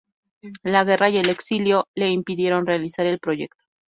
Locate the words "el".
1.19-1.29, 3.05-3.19